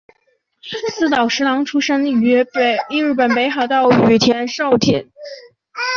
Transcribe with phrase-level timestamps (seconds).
[0.95, 2.35] 寺岛实郎出生于
[2.89, 5.11] 日本北海道雨龙郡沼田町。